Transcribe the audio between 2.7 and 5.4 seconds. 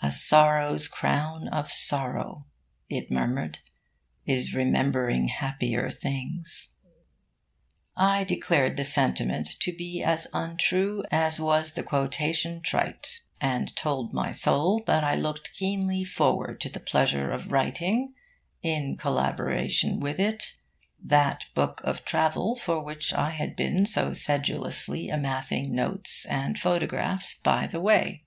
it murmured, 'is remembering